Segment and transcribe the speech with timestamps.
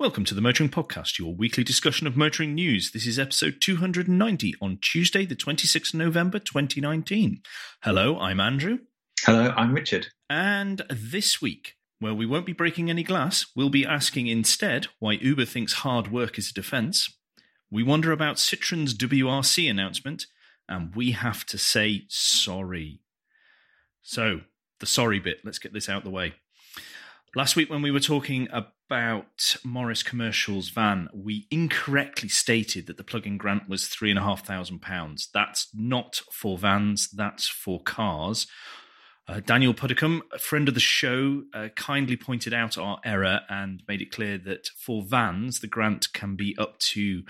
[0.00, 2.92] Welcome to the Motoring Podcast, your weekly discussion of motoring news.
[2.92, 7.42] This is episode 290 on Tuesday, the 26th of November, 2019.
[7.82, 8.78] Hello, I'm Andrew.
[9.26, 10.06] Hello, I'm Richard.
[10.30, 13.44] And this week, well, we won't be breaking any glass.
[13.54, 17.14] We'll be asking instead why Uber thinks hard work is a defense.
[17.70, 20.28] We wonder about Citroen's WRC announcement,
[20.66, 23.00] and we have to say sorry.
[24.00, 24.40] So,
[24.78, 26.36] the sorry bit, let's get this out of the way.
[27.34, 28.72] Last week, when we were talking about
[29.64, 34.44] Morris Commercial's van, we incorrectly stated that the plug-in grant was three and a half
[34.44, 35.28] thousand pounds.
[35.32, 38.46] That's not for vans; that's for cars.
[39.28, 43.82] Uh, Daniel Puddicombe, a friend of the show, uh, kindly pointed out our error and
[43.86, 47.22] made it clear that for vans, the grant can be up to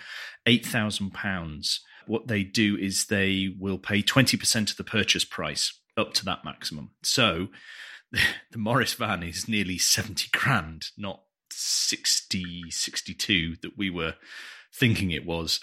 [0.47, 1.81] eight thousand pounds.
[2.07, 6.25] What they do is they will pay twenty percent of the purchase price up to
[6.25, 6.93] that maximum.
[7.03, 7.49] So
[8.51, 11.23] the Morris van is nearly 70 grand, not
[11.61, 14.15] 60, 62 that we were
[14.75, 15.61] thinking it was.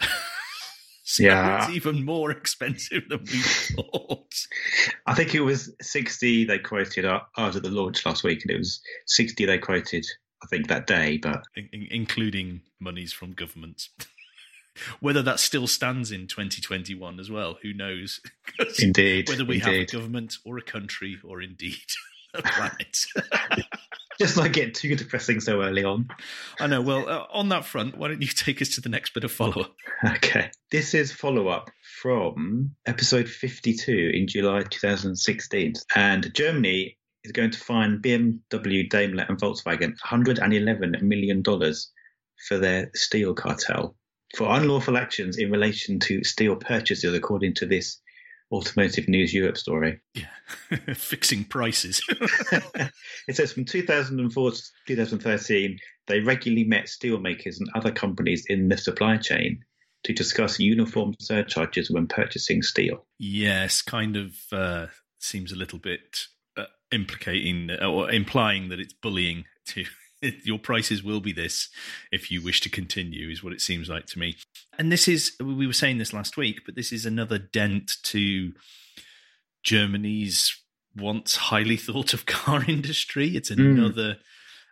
[1.03, 1.65] so Yeah.
[1.65, 4.33] it's even more expensive than we thought.
[5.05, 7.05] I think it was 60 they quoted
[7.37, 10.05] after the launch last week, and it was 60 they quoted,
[10.43, 11.17] I think, that day.
[11.17, 13.89] But in- in- including monies from governments.
[14.99, 18.19] Whether that still stands in 2021 as well, who knows?
[18.79, 21.79] indeed, Whether we have a government or a country or indeed
[22.35, 22.99] a planet.
[24.19, 26.07] Just not get too depressing so early on.
[26.59, 26.81] I know.
[26.81, 29.31] Well, uh, on that front, why don't you take us to the next bit of
[29.31, 29.75] follow up?
[30.03, 30.51] Okay.
[30.71, 31.69] This is follow up
[32.01, 35.73] from episode 52 in July 2016.
[35.95, 43.33] And Germany is going to fine BMW, Daimler, and Volkswagen $111 million for their steel
[43.33, 43.95] cartel
[44.35, 47.99] for unlawful actions in relation to steel purchases, according to this
[48.51, 49.99] Automotive News Europe story.
[50.13, 50.27] Yeah,
[50.93, 52.01] fixing prices.
[53.27, 58.77] it says from 2004 to 2013, they regularly met steelmakers and other companies in the
[58.77, 59.63] supply chain
[60.03, 63.05] to discuss uniform surcharges when purchasing steel.
[63.17, 64.87] yes, kind of uh,
[65.19, 66.19] seems a little bit
[66.55, 69.83] uh, implicating uh, or implying that it's bullying to.
[70.43, 71.69] Your prices will be this
[72.11, 74.37] if you wish to continue, is what it seems like to me.
[74.77, 78.53] And this is, we were saying this last week, but this is another dent to
[79.63, 80.61] Germany's
[80.95, 83.35] once highly thought of car industry.
[83.35, 83.77] It's Mm.
[83.77, 84.17] another,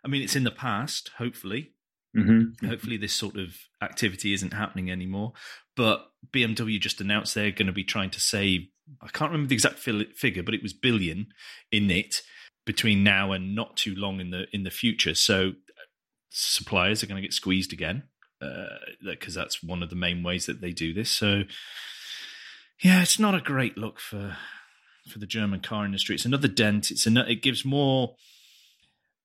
[0.04, 1.72] I mean, it's in the past, hopefully,
[2.14, 5.34] hmm Hopefully, this sort of activity isn't happening anymore.
[5.76, 8.68] But BMW just announced they're going to be trying to save,
[9.02, 11.26] I can't remember the exact figure, but it was billion
[11.70, 12.22] in it
[12.66, 15.14] between now and not too long in the in the future.
[15.14, 15.86] So uh,
[16.28, 18.02] suppliers are going to get squeezed again
[19.02, 21.10] because that's one of the main ways that they do this.
[21.10, 21.44] So
[22.82, 24.36] yeah, it's not a great look for
[25.10, 26.14] for the German car industry.
[26.14, 26.90] It's another dent.
[26.90, 28.16] It's an, it gives more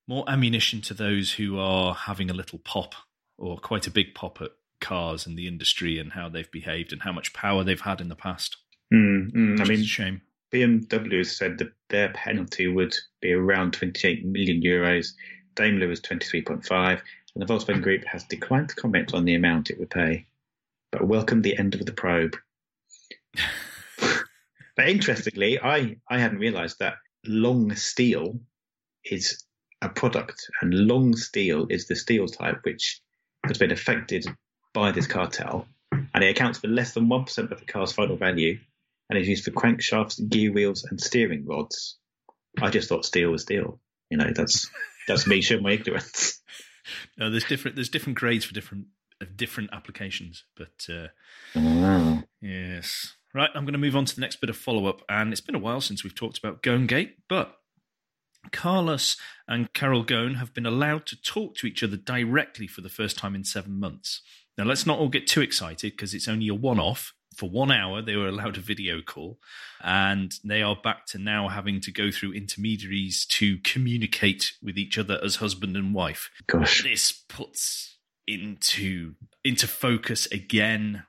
[0.08, 2.94] more ammunition to those who are having a little pop
[3.38, 7.02] or quite a big pop at cars and the industry and how they've behaved and
[7.02, 8.56] how much power they've had in the past.
[8.92, 9.60] mm mm.
[9.60, 10.22] I mean, shame.
[10.52, 15.12] BMW has said that their penalty would be around 28 million euros.
[15.54, 17.00] Daimler was 23.5, and
[17.36, 20.26] the Volkswagen Group has declined to comment on the amount it would pay,
[20.90, 22.36] but welcomed the end of the probe.
[23.98, 28.38] but interestingly, I, I hadn't realised that long steel
[29.04, 29.44] is
[29.80, 33.00] a product, and long steel is the steel type which
[33.46, 34.26] has been affected
[34.74, 38.58] by this cartel, and it accounts for less than 1% of the car's final value
[39.12, 41.98] and is used for crankshafts, gear wheels, and steering rods.
[42.60, 43.78] I just thought steel was steel.
[44.10, 44.70] You know, that's
[45.06, 46.40] that's me showing my ignorance.
[47.16, 48.86] No, there's different there's different grades for different
[49.20, 51.06] uh, different applications, but uh,
[51.54, 52.24] Oh.
[52.40, 53.14] Yes.
[53.32, 55.02] Right, I'm going to move on to the next bit of follow up.
[55.08, 57.54] And it's been a while since we've talked about Gate, but
[58.50, 62.88] Carlos and Carole Ghosn have been allowed to talk to each other directly for the
[62.88, 64.22] first time in seven months.
[64.58, 67.14] Now, let's not all get too excited because it's only a one off.
[67.36, 69.38] For one hour, they were allowed a video call,
[69.82, 74.98] and they are back to now having to go through intermediaries to communicate with each
[74.98, 76.82] other as husband and wife Gosh.
[76.82, 79.14] this puts into
[79.44, 81.04] into focus again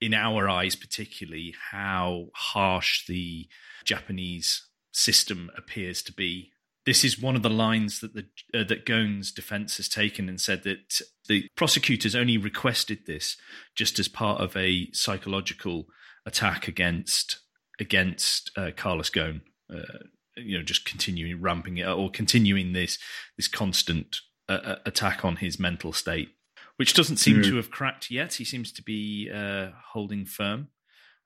[0.00, 3.46] in our eyes particularly how harsh the
[3.84, 6.50] japanese system appears to be
[6.86, 8.26] this is one of the lines that the
[8.58, 13.36] uh, that Ghosn's defense has taken and said that the prosecutors only requested this
[13.74, 15.86] just as part of a psychological
[16.26, 17.40] attack against
[17.80, 19.40] against uh, Carlos Ghosn.
[19.72, 19.98] Uh,
[20.36, 22.98] you know, just continuing ramping it or continuing this
[23.36, 24.16] this constant
[24.48, 26.30] uh, uh, attack on his mental state,
[26.76, 27.44] which doesn't seem Mm.
[27.44, 28.34] to have cracked yet.
[28.34, 30.68] He seems to be uh, holding firm.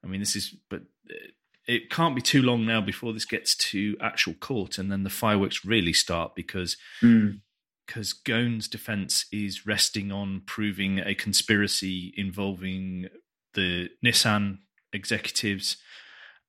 [0.04, 1.14] I mean, this is, but uh,
[1.68, 5.10] it can't be too long now before this gets to actual court, and then the
[5.10, 7.40] fireworks really start because Mm.
[7.86, 13.08] because Ghosn's defense is resting on proving a conspiracy involving
[13.54, 14.58] the Nissan
[14.92, 15.76] executives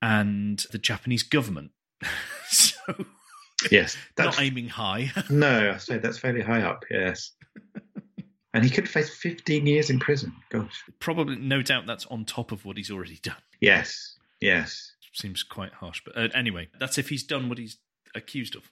[0.02, 1.72] and the Japanese government.
[2.50, 2.76] so,
[3.72, 5.12] yes, that's, not aiming high.
[5.30, 6.84] no, I say that's fairly high up.
[6.90, 7.32] Yes,
[8.54, 10.34] and he could face 15 years in prison.
[10.50, 13.42] Gosh, Probably, no doubt, that's on top of what he's already done.
[13.62, 17.78] yes, yes, Seems quite harsh, but uh, anyway, that's if he's done what he's
[18.16, 18.70] accused of.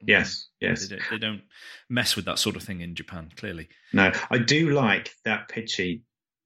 [0.00, 0.88] yes, yes.
[0.88, 1.42] They don't, they don't
[1.88, 3.30] mess with that sort of thing in Japan.
[3.36, 5.94] Clearly, No, I do like that picture,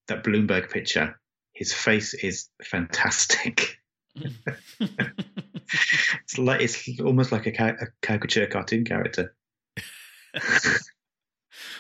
[0.09, 1.19] that Bloomberg picture.
[1.53, 3.77] His face is fantastic.
[6.25, 9.35] It's like it's almost like a, a caricature cartoon character.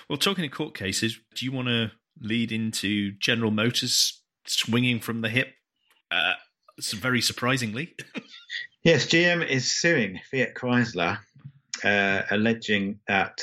[0.08, 1.90] well, talking of court cases, do you want to
[2.20, 5.54] lead into General Motors swinging from the hip?
[6.10, 6.34] Uh,
[6.92, 7.94] very surprisingly,
[8.82, 11.18] Yes, GM is suing Fiat Chrysler,
[11.84, 13.42] uh, alleging that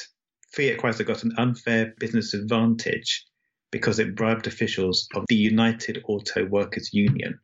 [0.51, 3.23] Fiat Chrysler got an unfair business advantage
[3.71, 7.39] because it bribed officials of the United Auto Workers Union.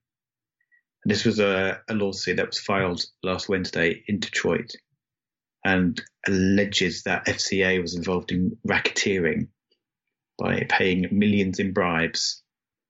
[1.03, 4.71] And this was a, a lawsuit that was filed last Wednesday in Detroit
[5.63, 9.49] and alleges that FCA was involved in racketeering
[10.39, 12.42] by paying millions in bribes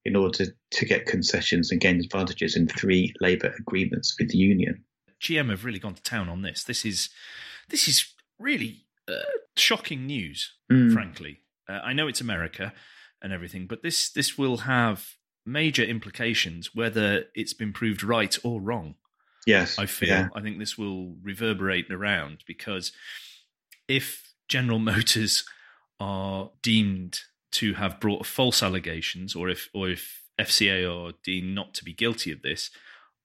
[0.05, 4.83] in order to get concessions and gain advantages in three labour agreements with the union.
[5.21, 6.63] GM have really gone to town on this.
[6.63, 7.09] This is
[7.69, 8.05] this is
[8.39, 9.13] really uh,
[9.55, 10.91] shocking news, Mm.
[10.94, 11.39] frankly.
[11.69, 12.73] Uh, I know it's America
[13.21, 15.11] and everything, but this this will have
[15.45, 18.95] major implications whether it's been proved right or wrong.
[19.45, 20.07] Yes, I feel.
[20.09, 20.27] Yeah.
[20.35, 22.91] I think this will reverberate around because
[23.88, 25.45] if General Motors
[26.00, 27.19] are deemed
[27.53, 31.94] to have brought false allegations, or if or if FCA are deemed not to be
[31.94, 32.69] guilty of this,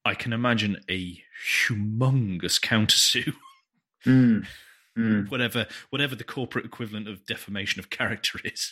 [0.05, 1.21] I can imagine a
[1.67, 3.33] humongous countersue,
[4.05, 4.45] Mm.
[4.97, 5.29] Mm.
[5.29, 8.71] whatever whatever the corporate equivalent of defamation of character is.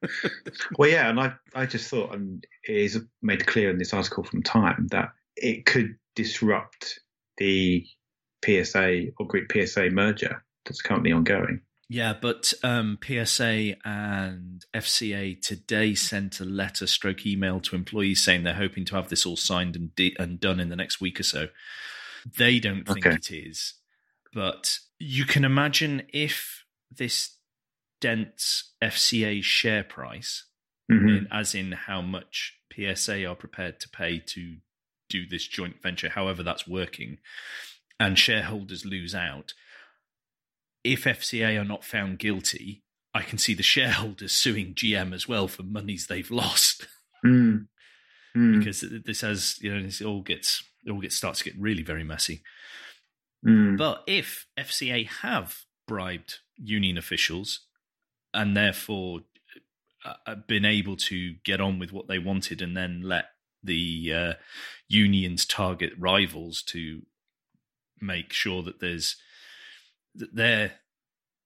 [0.78, 4.22] Well, yeah, and I, I just thought, and it is made clear in this article
[4.22, 7.00] from Time that it could disrupt
[7.38, 7.84] the
[8.44, 11.62] PSA or Group PSA merger that's currently ongoing.
[11.90, 18.42] Yeah, but um, PSA and FCA today sent a letter, stroke email to employees saying
[18.44, 21.18] they're hoping to have this all signed and de- and done in the next week
[21.18, 21.48] or so.
[22.36, 23.16] They don't think Okay.
[23.16, 23.74] it is,
[24.34, 27.36] but you can imagine if this
[28.00, 30.44] dents FCA share price,
[30.90, 31.18] Mhm.
[31.18, 34.58] in, as in how much PSA are prepared to pay to
[35.08, 37.18] do this joint venture, however that's working,
[37.98, 39.54] and shareholders lose out.
[40.84, 42.82] If FCA are not found guilty,
[43.14, 46.86] I can see the shareholders suing GM as well for monies they've lost
[47.24, 47.66] Mm.
[48.36, 48.58] Mm.
[48.60, 51.82] because this has you know this all gets it all gets starts to get really
[51.82, 52.42] very messy.
[53.44, 53.76] Mm.
[53.76, 55.56] But if FCA have
[55.88, 57.66] bribed union officials
[58.32, 59.20] and therefore
[60.04, 63.26] uh, been able to get on with what they wanted and then let
[63.64, 64.32] the uh,
[64.86, 67.02] unions target rivals to
[68.00, 69.16] make sure that there's
[70.18, 70.72] that their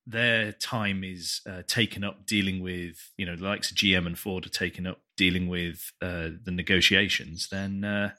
[0.05, 4.19] their time is uh, taken up dealing with you know the likes of GM and
[4.19, 8.11] Ford are taken up dealing with uh, the negotiations, then uh,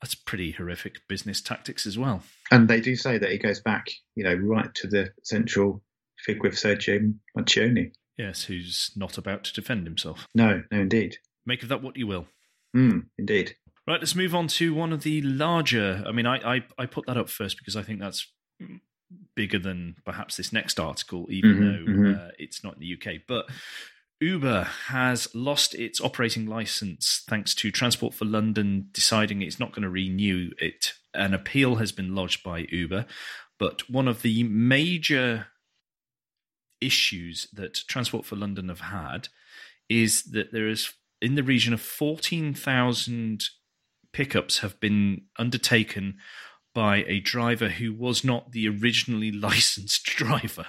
[0.00, 2.22] that's pretty horrific business tactics as well.
[2.50, 5.82] And they do say that it goes back, you know, right to the central
[6.24, 7.92] fig with Sergio Marchionne.
[8.16, 10.26] Yes, who's not about to defend himself.
[10.34, 11.16] No, no, indeed.
[11.46, 12.26] Make of that what you will.
[12.76, 13.56] Mm, indeed.
[13.86, 16.04] Right, let's move on to one of the larger.
[16.06, 18.30] I mean, I, I, I put that up first because I think that's
[19.34, 22.28] bigger than perhaps this next article, even Mhm, though mhm.
[22.28, 23.18] Uh, it's not in the UK.
[23.26, 23.48] But
[24.20, 29.84] Uber has lost its operating license thanks to Transport for London deciding it's not going
[29.84, 30.94] to renew it.
[31.14, 33.06] An appeal has been lodged by Uber,
[33.58, 35.48] but one of the major
[36.80, 39.28] issues that Transport for London have had
[39.88, 43.44] is that there is in the region of 14,000
[44.12, 46.18] pickups have been undertaken
[46.78, 50.66] by a driver who was not the originally licensed driver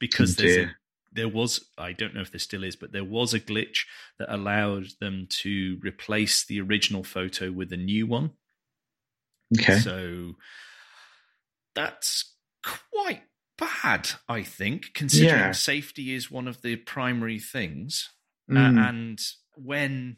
[0.00, 0.70] because there's a,
[1.12, 3.78] there was I don't know if there still is but there was a glitch
[4.18, 8.30] that allowed them to replace the original photo with a new one
[9.56, 9.78] Okay.
[9.78, 10.32] so
[11.74, 12.34] that's
[12.90, 13.22] quite
[13.58, 15.52] bad I think considering Yeah.
[15.52, 18.10] safety is one of the primary things
[18.50, 18.88] uh, Mm.
[18.88, 19.18] and
[19.56, 20.16] when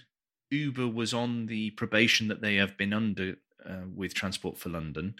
[0.50, 5.14] Uber was on the probation that they have been under uh, with Transport for London,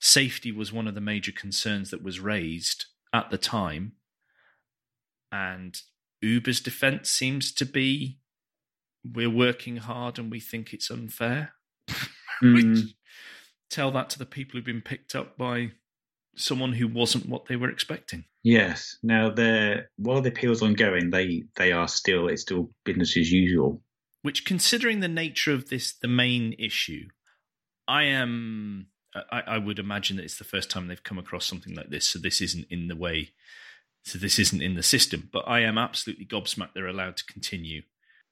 [0.00, 3.92] safety was one of the major concerns that was raised at the time.
[5.32, 5.80] And
[6.22, 8.18] Uber's defense seems to be
[9.04, 11.54] we're working hard and we think it's unfair.
[12.40, 12.54] Mm.
[12.54, 12.94] Which,
[13.68, 15.72] tell that to the people who've been picked up by
[16.36, 18.24] someone who wasn't what they were expecting.
[18.42, 18.96] Yes.
[19.02, 23.82] Now, they're, while the appeal's ongoing, they they are still it's still business as usual.
[24.22, 27.08] Which, considering the nature of this, the main issue,
[27.88, 28.86] I am.
[29.32, 32.06] I, I would imagine that it's the first time they've come across something like this,
[32.06, 33.30] so this isn't in the way.
[34.04, 37.82] So this isn't in the system, but I am absolutely gobsmacked they're allowed to continue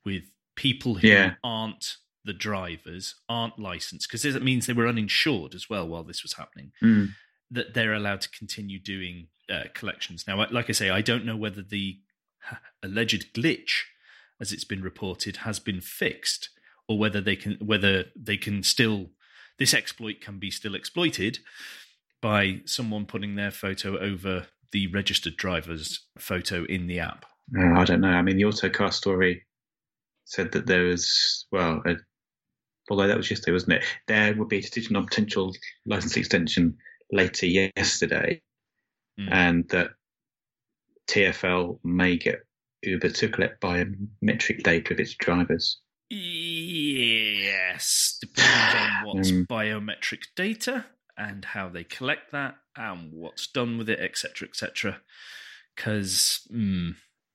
[0.05, 1.35] with people who Yeah.
[1.43, 6.23] aren't the drivers, aren't licensed, because that means they were uninsured as well while this
[6.23, 6.73] was happening.
[6.83, 7.15] Mm.
[7.51, 10.25] that they're allowed to continue doing uh, collections.
[10.27, 12.01] Now, like I say, I don't know whether the
[12.83, 13.83] alleged glitch,
[14.41, 16.51] as it's been reported, has been fixed,
[16.89, 19.11] or whether they can whether they can still
[19.59, 21.39] this exploit can be still exploited
[22.21, 27.25] by someone putting their photo over the registered driver's photo in the app.
[27.57, 28.09] Uh, I don't know.
[28.09, 29.45] I mean, the autocar story
[30.25, 31.95] said that there was, well, a,
[32.91, 33.85] although that was yesterday, wasn't it?
[34.09, 35.53] There would be a decision on potential
[35.87, 36.77] license extension
[37.13, 38.43] later yesterday,
[39.19, 39.29] Mm.
[39.33, 39.93] and that
[41.09, 42.41] TFL may get
[42.83, 45.81] Uber to collect biometric data of its drivers.
[46.09, 49.47] Yes, depends on what's Mm.
[49.47, 50.87] biometric data
[51.17, 55.01] and how they collect that and what's done with it, etc., etc.
[55.75, 56.47] Because,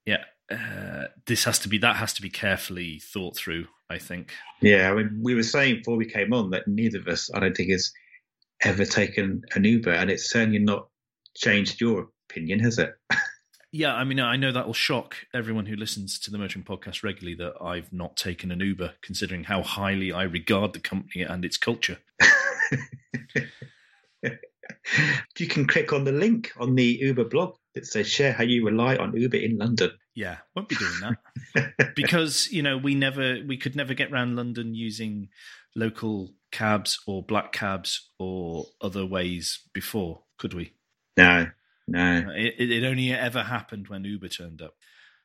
[0.05, 3.67] yeah, uh, this has to be that has to be carefully thought through.
[3.89, 4.33] I think.
[4.61, 7.41] Yeah, I mean, we were saying before we came on that neither of us, I
[7.41, 7.91] don't think, has
[8.61, 10.87] ever taken an Uber, and it's certainly not
[11.35, 12.91] changed your opinion, has it?
[13.73, 17.03] Yeah, I mean, I know that will shock everyone who listens to the Motoring Podcast
[17.03, 21.45] regularly that I've not taken an Uber, considering how highly I regard the company and
[21.45, 21.99] its culture.
[25.39, 28.65] you can click on the link on the Uber blog that says share how you
[28.65, 29.91] rely on Uber in London.
[30.15, 31.15] Yeah, won't be doing
[31.55, 35.29] that because you know we never we could never get around London using
[35.73, 40.73] local cabs or black cabs or other ways before, could we?
[41.15, 41.47] No,
[41.87, 44.75] no, It, it it only ever happened when Uber turned up.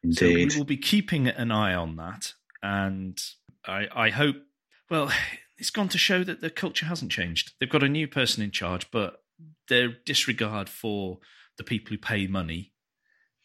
[0.03, 0.19] indeed.
[0.19, 3.21] So we will be keeping an eye on that, and
[3.67, 4.37] I, I hope.
[4.91, 5.11] Well,
[5.59, 7.53] it's gone to show that the culture hasn't changed.
[7.59, 9.23] They've got a new person in charge, but
[9.69, 11.19] their disregard for
[11.59, 12.73] the people who pay money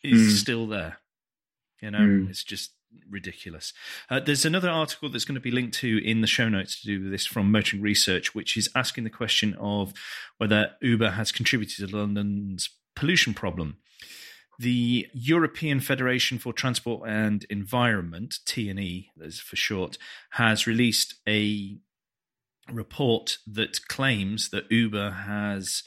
[0.03, 0.37] is Mm.
[0.37, 0.97] still there.
[1.81, 2.29] You know, Mm.
[2.29, 2.73] it's just
[3.09, 3.71] ridiculous.
[4.09, 6.87] Uh, there's another article that's going to be linked to in the show notes to
[6.87, 9.93] do with this from Motoring Research, which is asking the question of
[10.37, 13.77] whether Uber has contributed to London's pollution problem.
[14.59, 19.97] The European Federation for Transport and Environment, T&E as for short,
[20.31, 21.77] has released a
[22.71, 25.83] report that claims that Uber has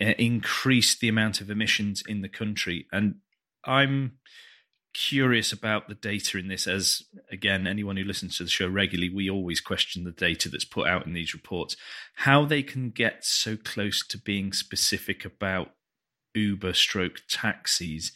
[0.00, 2.86] uh, increased the amount of emissions in the country.
[2.92, 3.16] And
[3.64, 4.18] I'm
[4.94, 9.14] curious about the data in this as again anyone who listens to the show regularly
[9.14, 11.76] we always question the data that's put out in these reports
[12.14, 15.72] how they can get so close to being specific about
[16.34, 18.12] uber stroke taxis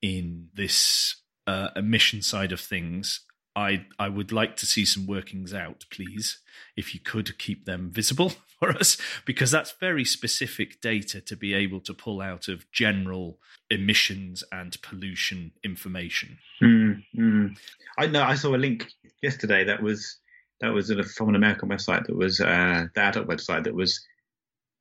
[0.00, 3.20] in this uh, emission side of things
[3.56, 6.38] i i would like to see some workings out please
[6.76, 11.54] if you could keep them visible for us because that's very specific data to be
[11.54, 13.38] able to pull out of general
[13.70, 16.38] emissions and pollution information.
[16.62, 17.56] Mm, mm.
[17.98, 18.22] I know.
[18.22, 18.90] I saw a link
[19.22, 20.18] yesterday that was
[20.60, 24.04] that was from an American website that was uh, the adult website that was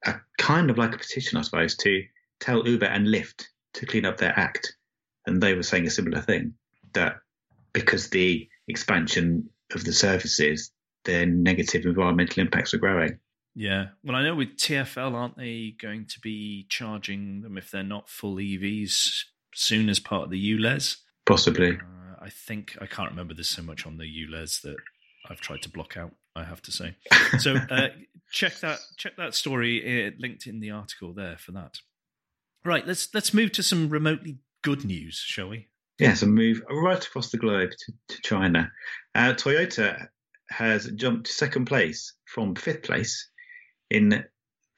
[0.05, 2.03] a kind of like a petition, I suppose, to
[2.39, 4.75] tell Uber and Lyft to clean up their act,
[5.25, 6.53] and they were saying a similar thing
[6.94, 7.17] that
[7.74, 10.72] because the expansion of the services,
[11.06, 13.20] their negative environmental impacts are growing.
[13.56, 13.88] Yeah.
[14.03, 18.10] Well, I know with TFL, aren't they going to be charging them if they're not
[18.10, 20.98] full EVs soon as part of the ULEZ?
[21.25, 21.72] Possibly.
[21.72, 23.34] Uh, I think I can't remember.
[23.34, 24.77] There's so much on the ULEZ that
[25.29, 26.13] I've tried to block out.
[26.36, 26.96] I have to say.
[27.39, 27.88] So uh,
[28.32, 31.79] check that check that story uh, linked in the article there for that.
[32.65, 32.85] Right.
[32.85, 35.67] Let's let's move to some remotely good news, shall we?
[35.99, 38.71] Yes, and move right across the globe to, to China.
[39.15, 40.07] Uh, Toyota
[40.49, 43.29] has jumped to second place from fifth place
[43.89, 44.23] in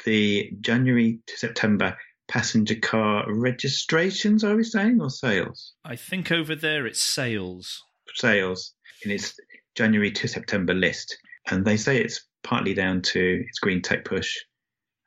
[0.05, 1.97] the January to September
[2.29, 5.73] passenger car registrations, are we saying, or sales?
[5.83, 7.83] I think over there it's sales.
[8.15, 9.37] Sales in its
[9.75, 11.17] January to September list.
[11.49, 14.37] And they say it's partly down to its green tech push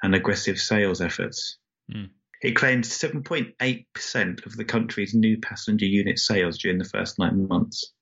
[0.02, 1.58] and aggressive sales efforts.
[1.90, 2.06] Hmm.
[2.42, 7.92] It claimed 7.8% of the country's new passenger unit sales during the first nine months,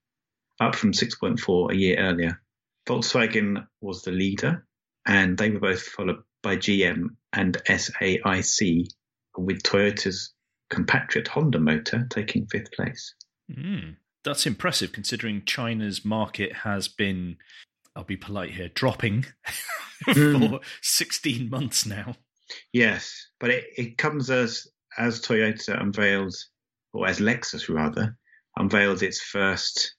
[0.58, 2.40] up from 6.4 a year earlier.
[2.86, 4.66] Volkswagen was the leader,
[5.06, 8.86] and they were both followed by GM and SAIC,
[9.36, 10.32] with Toyota's
[10.70, 13.14] compatriot Honda Motor taking fifth place.
[13.50, 17.36] Mm, that's impressive considering China's market has been,
[17.94, 19.26] I'll be polite here, dropping
[20.06, 20.48] Mm.
[20.48, 22.14] for 16 months now.
[22.72, 24.66] Yes, but it, it comes as
[24.98, 26.48] as Toyota unveils,
[26.92, 28.16] or as Lexus rather,
[28.56, 29.94] unveiled its first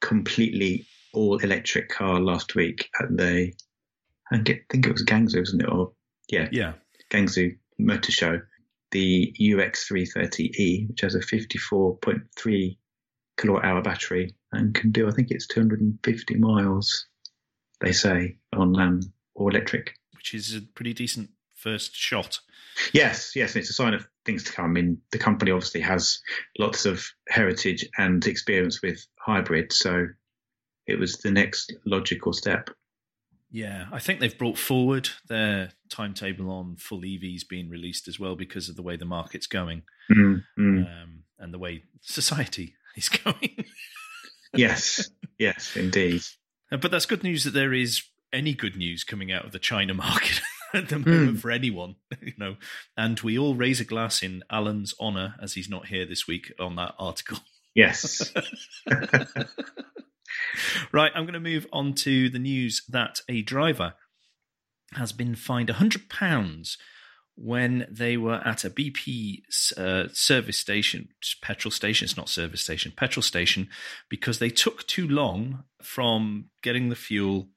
[0.00, 3.52] completely all electric car last week at the
[4.32, 5.68] I think it was Guangzhou, wasn't it?
[5.68, 5.92] Or
[6.28, 6.72] yeah, Yeah.
[7.10, 8.40] Guangzhou Motor Show,
[8.90, 12.78] the UX330E, which has a 54.3
[13.38, 17.06] kilowatt hour battery and can do, I think it's 250 miles,
[17.80, 19.00] they say, on um,
[19.34, 19.94] all electric.
[20.16, 21.30] Which is a pretty decent
[21.66, 22.38] first shot.
[22.92, 24.66] Yes, yes, and it's a sign of things to come.
[24.66, 26.20] I mean, the company obviously has
[26.58, 30.06] lots of heritage and experience with hybrid, so
[30.86, 32.70] it was the next logical step.
[33.50, 38.36] Yeah, I think they've brought forward their timetable on full EVs being released as well
[38.36, 41.02] because of the way the market's going Mm, mm.
[41.02, 43.64] um, and the way society is going.
[44.54, 46.22] yes, yes, indeed.
[46.68, 49.94] But that's good news that there is any good news coming out of the China
[49.94, 50.40] market
[50.76, 52.56] at the moment for anyone, you know.
[52.96, 56.52] And we all raise a glass in Alan's honour as he's not here this week
[56.58, 57.38] on that article.
[57.74, 58.32] Yes.
[60.92, 63.94] Right, I'm going to move on to the news that a driver
[64.92, 66.76] has been fined £100
[67.38, 69.42] when they were at a BP
[69.76, 71.08] uh, service station,
[71.42, 73.68] petrol station, it's not service station, petrol station,
[74.08, 77.48] because they took too long from getting the fuel,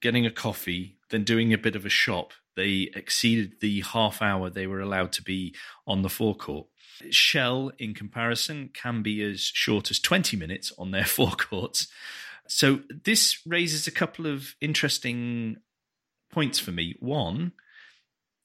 [0.00, 2.32] getting a coffee, then doing a bit of a shop.
[2.56, 5.54] They exceeded the half hour they were allowed to be
[5.86, 6.66] on the forecourt.
[7.10, 11.88] Shell, in comparison, can be as short as 20 minutes on their forecourts.
[12.46, 15.56] So this raises a couple of interesting
[16.30, 16.94] points for me.
[17.00, 17.52] One,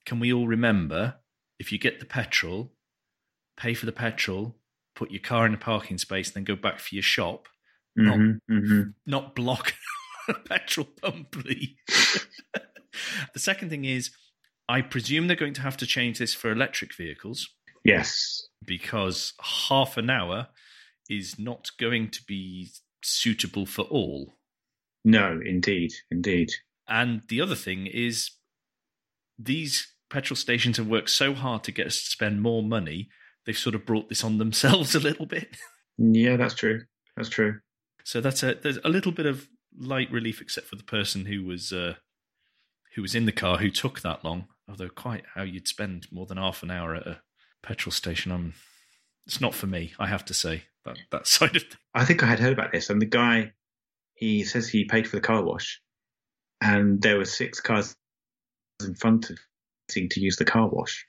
[0.05, 1.15] can we all remember
[1.59, 2.71] if you get the petrol,
[3.57, 4.55] pay for the petrol,
[4.95, 7.47] put your car in a parking space, then go back for your shop,
[7.97, 8.93] Mhm, mhm.
[9.05, 9.73] not block
[10.29, 12.18] a petrol pump, please.
[13.33, 14.11] the second thing is,
[14.67, 17.47] I presume they're going to have to change this for electric vehicles
[17.83, 18.47] Yes.
[18.65, 20.47] because half an hour
[21.09, 22.69] is not going to be
[23.03, 24.35] suitable for all.
[25.03, 26.49] No, indeed, indeed.
[26.87, 28.31] And the other thing is,
[29.37, 33.09] these petrol stations have worked so hard to get us to spend more money,
[33.45, 35.55] they've sort of brought this on themselves a little bit.
[35.97, 36.81] Yeah, that's true.
[37.15, 37.59] That's true.
[38.03, 39.47] So that's a there's a little bit of
[39.77, 41.95] light relief, except for the person who was uh,
[42.99, 44.45] who was in the car who took that long.
[44.67, 47.21] Although quite how you'd spend more than half an hour at a
[47.63, 48.55] petrol station, I'm
[49.25, 49.93] it's not for me.
[49.97, 51.77] I have to say that that side of things.
[51.95, 53.53] I think I had heard about this, and the guy,
[54.15, 55.81] he says he paid for the car wash,
[56.59, 57.95] and there were six cars
[58.85, 59.39] in front of
[59.95, 61.07] him to use the car wash.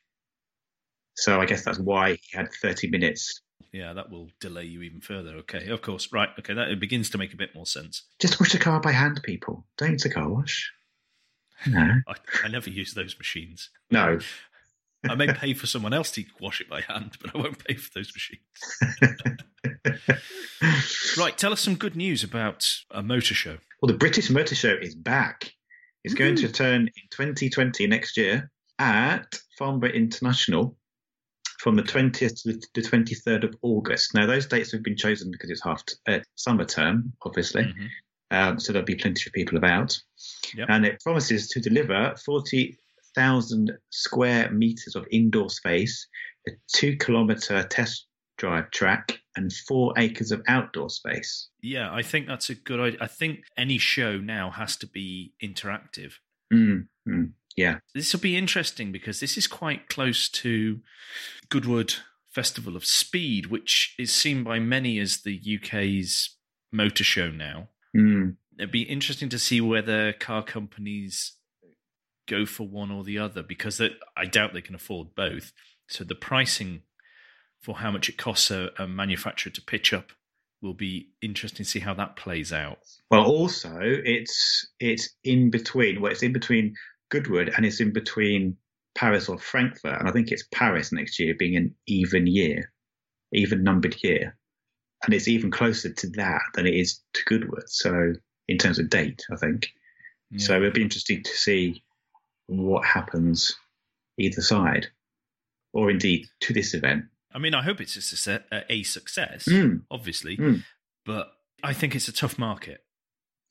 [1.16, 3.42] So I guess that's why he had 30 minutes.
[3.72, 5.35] Yeah, that will delay you even further.
[5.38, 6.12] Okay, of course.
[6.12, 6.29] Right.
[6.38, 8.05] Okay, that it begins to make a bit more sense.
[8.20, 9.66] Just wash the car by hand, people.
[9.76, 10.72] Don't use the car wash.
[11.66, 12.01] No.
[12.09, 13.70] I, I never use those machines.
[13.90, 14.18] No.
[15.09, 17.75] I may pay for someone else to wash it by hand, but I won't pay
[17.75, 19.40] for those machines.
[21.18, 23.59] Right, tell us some good news about a motor show.
[23.81, 25.53] Well, the British Motor Show is back.
[26.05, 30.77] It's going to return in 2020 next year at Farnborough International
[31.59, 34.14] from the 20th to the 23rd of August.
[34.14, 37.64] Now, those dates have been chosen because it's half uh, summer term, obviously.
[37.64, 37.88] Mhm.
[38.31, 39.99] Um, so there'll be plenty of people about.
[40.55, 40.69] Yep.
[40.71, 46.07] And it promises to deliver 40,000 square meters of indoor space,
[46.49, 48.07] a two kilometer test
[48.38, 51.49] drive track, and four acres of outdoor space.
[51.61, 52.99] Yeah, I think that's a good idea.
[53.01, 56.14] I think any show now has to be interactive.
[56.53, 57.79] Mm, mm, yeah.
[57.95, 60.81] This will be interesting because this is quite close to
[61.49, 61.95] Goodwood
[62.29, 66.37] Festival of Speed, which is seen by many as the UK's
[66.73, 67.69] motor show now.
[67.96, 71.33] Mm, It'd be interesting to see whether car companies
[72.29, 73.81] go for one or the other because
[74.16, 75.53] I doubt they can afford both.
[75.88, 76.83] So the pricing
[77.62, 80.12] for how much it costs a, a manufacturer to pitch up
[80.62, 82.79] will be interesting to see how that plays out.
[83.11, 86.00] Well, also it's it's in between.
[86.00, 86.74] Well, it's in between
[87.11, 88.57] Goodwood and it's in between
[88.94, 92.72] Paris or Frankfurt, and I think it's Paris next year being an even year,
[93.33, 94.37] even numbered year,
[95.05, 97.69] and it's even closer to that than it is to Goodwood.
[97.69, 98.13] So
[98.49, 99.69] in terms of date, I think.
[100.37, 101.83] So it'll be interesting to see
[102.47, 103.57] what happens
[104.19, 104.87] either side,
[105.73, 107.05] or indeed to this event.
[107.35, 109.83] I mean, I hope it's a success, a success Mm.
[109.91, 110.65] obviously, Mm.
[111.05, 111.33] but
[111.65, 112.85] I think it's a tough market.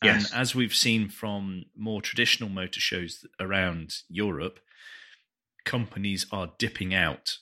[0.04, 0.32] Yes.
[0.32, 4.60] And as we've seen from more traditional motor shows around Europe,
[5.66, 7.40] companies are dipping out,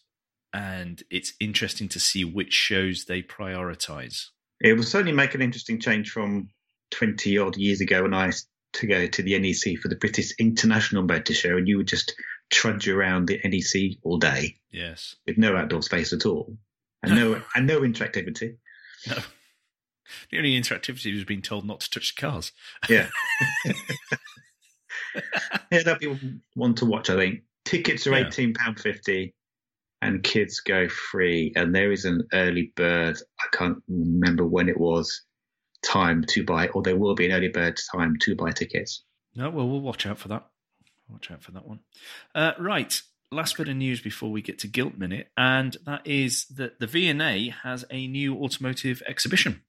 [0.54, 4.28] and it's interesting to see which shows they prioritize.
[4.62, 6.50] It will certainly make an interesting change from
[6.92, 10.34] 20 odd years ago when I used to go to the NEC for the British
[10.40, 12.14] International Motor Show, and you would just
[12.50, 15.16] trudge around the NEC all day Yes.
[15.26, 16.58] with no outdoor space at all
[17.04, 18.58] and no and no interactivity.
[19.08, 19.18] No.
[20.32, 22.52] The only interactivity was being told not to touch the cars.
[22.90, 23.08] Yeah.
[25.72, 27.42] yeah, that'd be one to watch, I think.
[27.66, 28.28] Tickets are Yeah.
[28.28, 29.34] eighteen pound fifty,
[30.02, 31.54] and kids go free.
[31.56, 33.18] And there is an early bird.
[33.40, 35.24] I can't remember when it was.
[35.84, 39.04] Time to buy, or there will be an early bird time to buy tickets.
[39.36, 40.48] No, well, we'll watch out for that.
[41.08, 41.80] Watch out for that one.
[42.34, 43.00] Uh, right.
[43.32, 46.88] Last bit of news before we get to Guilt Minute, and that is that the
[46.88, 49.62] V&A has a new automotive exhibition.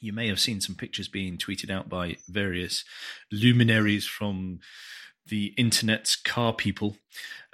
[0.00, 2.84] You may have seen some pictures being tweeted out by various
[3.30, 4.60] luminaries from
[5.28, 6.96] the internet's car people.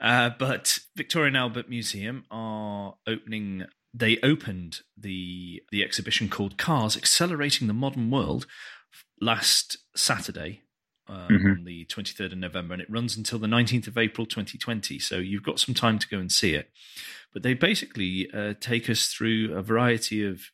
[0.00, 3.64] Uh, but Victoria and Albert Museum are opening.
[3.94, 8.46] They opened the the exhibition called "Cars Accelerating the Modern World"
[9.20, 10.62] last Saturday,
[11.08, 11.58] uh, Mhm.
[11.58, 14.98] on the 23rd of November, and it runs until the 19th of April 2020.
[14.98, 16.70] So you've got some time to go and see it.
[17.32, 20.50] But they basically uh, take us through a variety of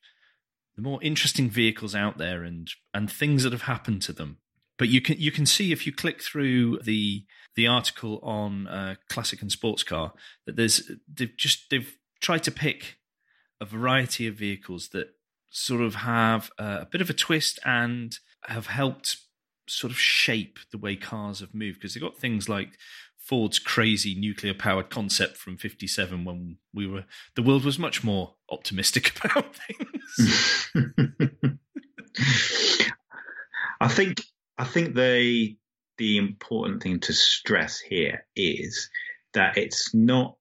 [0.77, 4.39] the more interesting vehicles out there and and things that have happened to them.
[4.79, 7.25] But you can you can see if you click through the
[7.57, 10.13] the article on uh, classic and sports car
[10.47, 12.99] that there's they've just they've tried to pick
[13.61, 15.09] a variety of vehicles that
[15.51, 19.17] sort of have uh, a bit of a twist and have helped
[19.67, 22.79] sort of shape the way cars have moved because they've got things like
[23.19, 28.37] Ford's crazy nuclear powered concept from 57 when we were the world was much more
[28.51, 30.71] optimistic about things.
[33.81, 34.23] I think
[34.59, 35.57] I think the
[35.99, 38.89] the important thing to stress here is
[39.35, 40.37] that it's not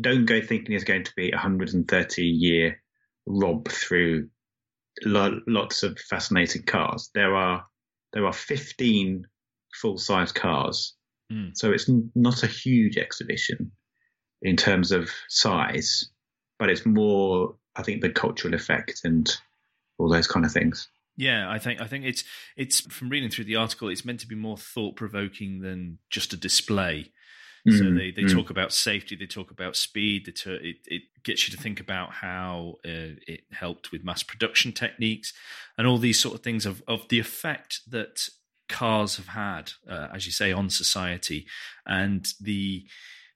[0.00, 2.82] don't go thinking it's going to be a 130 year
[3.26, 4.28] rob through
[5.04, 7.10] lo- lots of fascinating cars.
[7.14, 7.64] There are
[8.12, 9.26] there are 15
[9.80, 10.94] full size cars,
[11.30, 11.56] Mm.
[11.56, 13.72] so it's not a huge exhibition
[14.42, 16.10] in terms of size,
[16.58, 19.34] but it's more I think the cultural effect and
[19.96, 20.88] all those kind of things.
[21.16, 22.24] Yeah, I think I think it's
[22.56, 26.32] it's from reading through the article, it's meant to be more thought provoking than just
[26.32, 27.12] a display.
[27.68, 28.32] So Mm, they, they mm.
[28.32, 30.26] talk about safety, they talk about speed.
[30.26, 34.24] They t- it it gets you to think about how uh, it helped with mass
[34.24, 35.32] production techniques
[35.78, 38.28] and all these sort of things of of the effect that
[38.68, 41.46] cars have had, uh, as you say, on society
[41.86, 42.84] and the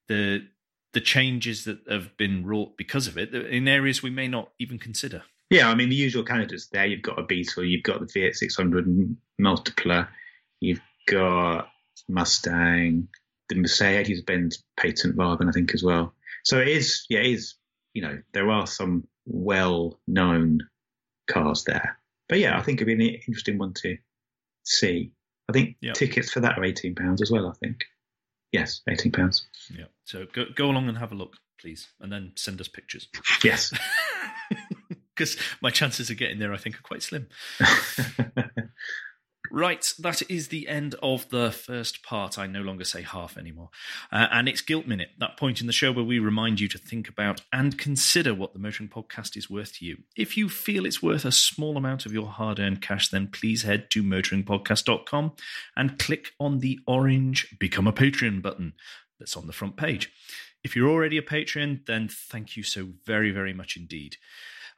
[0.09, 0.49] the
[0.93, 4.79] the changes that have been wrought because of it in areas we may not even
[4.79, 5.23] consider.
[5.51, 6.87] Yeah, I mean the usual candidates there.
[6.87, 10.09] You've got a Beetle, you've got the Fiat 600 Multipla,
[10.61, 11.69] you've got
[12.09, 13.09] Mustang,
[13.49, 16.15] the Mercedes-Benz patent wagon, I think as well.
[16.45, 17.55] So it is, yeah, it is.
[17.95, 20.61] You know, there are some well-known
[21.31, 23.97] cars there, but yeah, I think it'd be an interesting one to
[24.65, 25.13] see.
[25.49, 25.93] I think Yeah.
[25.93, 27.47] tickets for that are eighteen pounds as well.
[27.49, 27.85] I think,
[28.53, 29.47] yes, eighteen pounds.
[29.73, 29.87] Yeah.
[30.05, 33.09] So go go along and have a look, please, and then send us pictures.
[33.45, 33.73] Yes.
[35.17, 37.29] Because my chances of getting there, I think, are quite slim.
[39.51, 42.39] Right, that is the end of the first part.
[42.39, 43.71] I no longer say half anymore.
[44.11, 46.79] Uh, and it's Guilt Minute, that point in the show where we remind you to
[46.79, 49.99] think about and consider what the Motoring Podcast is worth to you.
[50.17, 53.63] If you feel it's worth a small amount of your hard earned cash, then please
[53.63, 55.33] head to motoringpodcast.com
[55.77, 58.75] and click on the orange Become a Patreon button
[59.19, 60.11] that's on the front page.
[60.65, 64.17] If you're already a patron, then thank you so very, very much indeed.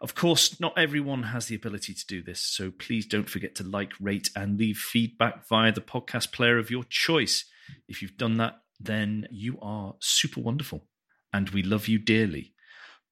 [0.00, 3.64] Of course, not everyone has the ability to do this, so please don't forget to
[3.64, 7.44] like, rate, and leave feedback via the podcast player of your choice.
[7.88, 10.86] If you've done that, then you are super wonderful,
[11.32, 12.54] and we love you dearly.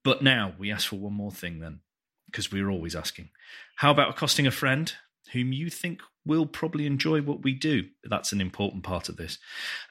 [0.05, 1.81] But now we ask for one more thing, then,
[2.27, 3.31] because we're always asking.
[3.77, 4.93] How about accosting a friend
[5.33, 7.85] whom you think will probably enjoy what we do?
[8.05, 9.39] That's an important part of this.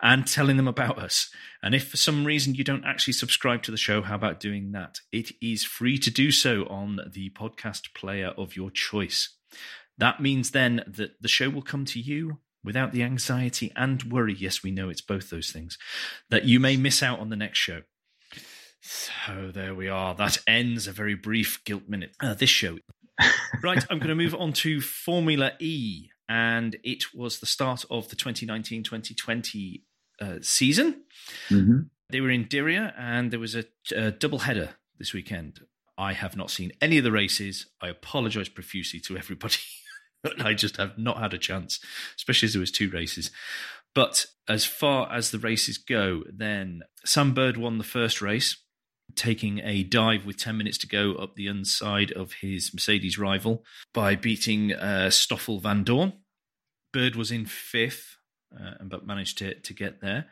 [0.02, 1.30] And telling them about us.
[1.64, 4.72] And if for some reason you don't actually subscribe to the show, how about doing
[4.74, 5.00] that?
[5.12, 9.36] It is free to do so on the podcast player of your choice.
[9.98, 14.34] That means then that the show will come to you without the anxiety and worry.
[14.34, 15.78] Yes, we know it's both those things
[16.30, 17.82] that you may miss out on the next show.
[18.82, 20.14] So there we are.
[20.14, 22.16] That ends a very brief guilt minute.
[22.22, 22.78] Uh, this show.
[23.64, 26.10] right, I'm going to move on to Formula E.
[26.28, 29.84] And it was the start of the 2019 2020
[30.22, 31.04] uh, season.
[31.50, 35.62] hmm They were in Diriyah, and there was a, a double header this weekend.
[35.98, 37.68] I have not seen any of the races.
[37.82, 39.58] I apologise profusely to everybody.
[40.40, 41.80] I just have not had a chance,
[42.18, 43.32] especially as there was two races.
[43.94, 48.58] But as far as the races go, then Sam Bird won the first race,
[49.16, 53.64] taking a dive with 10 minutes to go up the inside of his Mercedes rival
[53.94, 56.14] by beating uh, Stoffel Vandoorne.
[56.92, 58.18] Bird was in fifth,
[58.58, 60.26] uh, but managed to, to get there.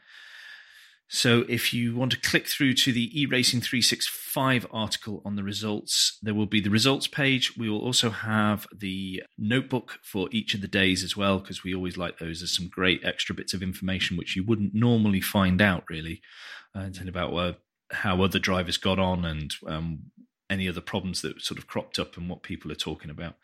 [1.10, 6.18] So if you want to click through to the eRacing 365 article on the results,
[6.24, 7.56] there will be the results page.
[7.56, 11.76] We will also have the notebook for each of the days as well, because we
[11.76, 12.40] always like those.
[12.40, 16.22] There's some great extra bits of information which you wouldn't normally find out, really,
[16.74, 17.54] uh, about uh,
[17.94, 20.12] how other drivers got on and um,
[20.50, 23.36] any other problems that sort of cropped up and what people are talking about.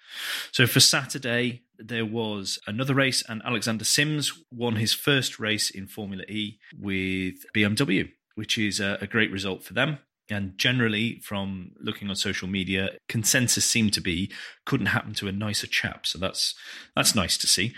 [0.51, 5.87] So for Saturday, there was another race, and Alexander Sims won his first race in
[5.87, 9.99] Formula E with BMW, which is a, a great result for them.
[10.29, 14.31] And generally, from looking on social media, consensus seemed to be
[14.65, 16.05] couldn't happen to a nicer chap.
[16.05, 16.53] So that's
[16.95, 17.73] that's nice to see.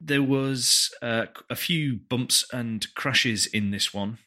[0.00, 4.18] There was uh, a few bumps and crashes in this one,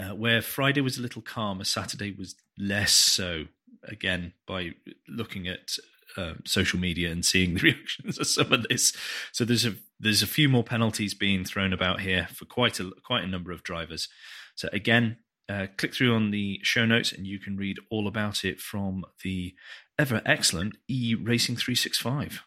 [0.00, 3.44] uh, where Friday was a little calmer, Saturday was less so.
[3.84, 4.72] Again, by
[5.08, 5.76] looking at
[6.16, 8.92] uh, social media and seeing the reactions of some of this,
[9.32, 12.90] so there's a there's a few more penalties being thrown about here for quite a
[13.04, 14.08] quite a number of drivers.
[14.54, 18.44] So again, uh, click through on the show notes and you can read all about
[18.44, 19.54] it from the
[19.98, 22.42] ever excellent E Racing 365.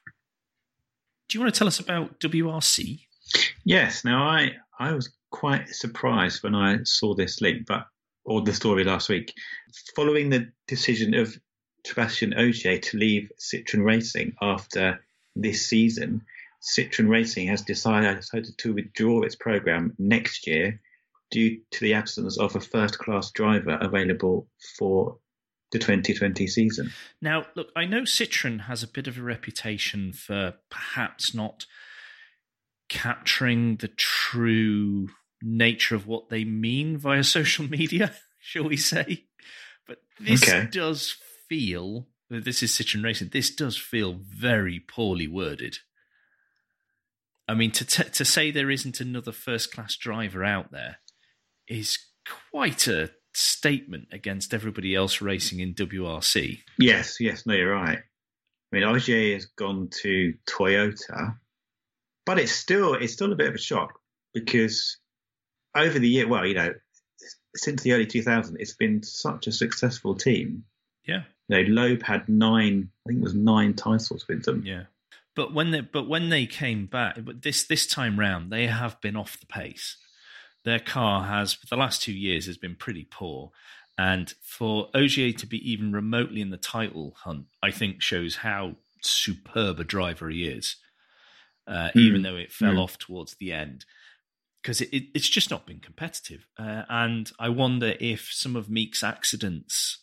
[1.30, 3.02] Do you want to tell us about WRC?
[3.66, 4.06] Yes.
[4.06, 7.88] Now, I I was quite surprised when I saw this link, but
[8.24, 9.34] or the story last week,
[9.96, 11.36] following the decision of
[11.86, 15.04] Sebastian Ogier to leave Citroen Racing after
[15.36, 16.22] this season.
[16.62, 18.24] Citroen Racing has decided
[18.60, 20.80] to withdraw its program next year
[21.32, 25.17] due to the absence of a first class driver available for
[25.72, 26.93] the 2020 season.
[27.22, 31.65] Now, look, I know Citroen has a bit of a reputation for perhaps not
[32.88, 35.10] capturing the true
[35.44, 39.26] nature of what they mean via social media, shall we say?
[39.88, 40.68] But this okay.
[40.72, 41.16] does
[41.50, 43.30] feel this is Citroen Racing.
[43.30, 45.78] This does feel very poorly worded.
[47.48, 50.98] I mean, to t- to say there isn't another first class driver out there
[51.68, 52.00] is
[52.52, 56.60] quite a statement against everybody else racing in WRC.
[56.80, 58.00] Yes, yes, no, you're right.
[58.00, 61.36] I mean, Ogier has gone to Toyota,
[62.26, 64.00] but it's still it's still a bit of a shock
[64.34, 64.98] because
[65.76, 66.74] over the year, well, you know,
[67.56, 70.64] since the early 2000s, it's been such a successful team.
[71.06, 71.24] Yeah.
[71.48, 74.64] You know, Loeb had nine, I think it was nine titles with them.
[74.66, 74.84] Yeah.
[75.36, 79.02] But when they but when they came back, but this this time round, they have
[79.02, 79.98] been off the pace.
[80.64, 83.52] Their car has for the last two years has been pretty poor,
[83.98, 88.76] and for Ogier to be even remotely in the title hunt, I think shows how
[89.02, 90.76] superb a driver he is.
[91.66, 91.96] Uh, mm.
[91.96, 92.84] Even though it fell mm.
[92.84, 93.86] off towards the end,
[94.63, 96.47] because it, it, it's just not been competitive.
[96.58, 99.99] Uh, and I wonder if some of Meeke's accidents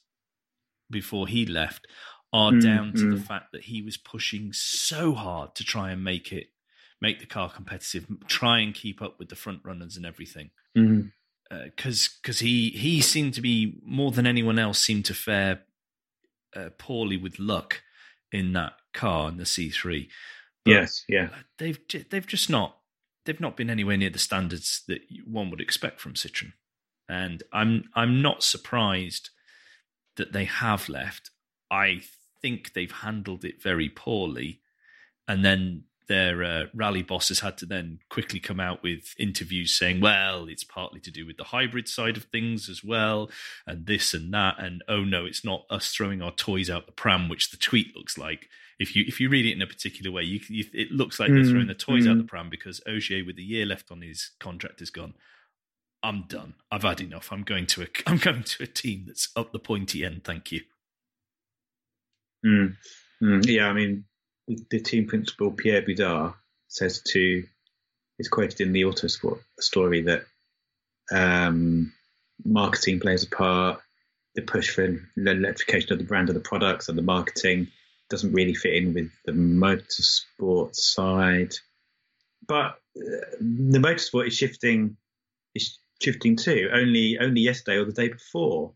[0.90, 1.86] before he left
[2.32, 3.16] are mm, down to mm.
[3.16, 6.48] the fact that he was pushing so hard to try and make it
[7.00, 10.50] make the car competitive, try and keep up with the front runners and everything.
[10.74, 11.10] Because mm.
[11.50, 11.68] uh,
[12.22, 15.62] because he he seemed to be more than anyone else seemed to fare
[16.54, 17.82] uh, poorly with luck
[18.30, 20.08] in that car in the C3.
[20.64, 21.30] But yes, yeah.
[21.58, 21.78] They've
[22.10, 22.76] they've just not
[23.30, 26.52] they've not been anywhere near the standards that one would expect from Citroen,
[27.08, 29.30] and I'm I'm not surprised
[30.16, 31.30] that they have left.
[31.70, 32.00] I
[32.42, 34.62] think they've handled it very poorly,
[35.28, 40.00] and then their uh, rally bosses had to then quickly come out with interviews saying,
[40.00, 43.30] well, it's partly to do with the hybrid side of things as well,
[43.66, 46.92] and this and that, and oh no, it's not us throwing our toys out the
[46.92, 48.48] pram, which the tweet looks like
[48.80, 51.30] if you if you read it in a particular way, you, you it looks like
[51.30, 52.10] mm, they're throwing the toys mm.
[52.10, 55.14] out the pram because Ogier, with a year left on his contract, is gone.
[56.02, 56.54] I'm done.
[56.72, 57.30] I've had enough.
[57.30, 60.24] I'm going to a I'm going to a team that's up the pointy end.
[60.24, 60.62] Thank you.
[62.44, 62.74] Mm.
[63.46, 64.04] yeah, I mean,
[64.70, 66.34] the team principal Pierre Budar
[66.68, 67.44] says to
[68.18, 70.24] is quoted in the Autosport story that
[71.12, 71.92] um,
[72.44, 73.80] marketing plays a part.
[74.34, 74.86] The push for
[75.16, 77.68] the electrification of the brand of the products and the marketing
[78.08, 81.54] doesn't really fit in with the motorsport side.
[82.46, 84.96] But uh, the motorsport is shifting
[85.54, 86.70] is shifting too.
[86.72, 88.72] Only only yesterday or the day before,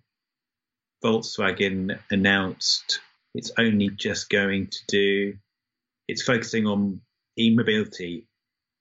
[1.04, 3.00] Volkswagen announced
[3.34, 5.34] it's only just going to do
[6.08, 7.00] it's focusing on
[7.38, 8.26] e-mobility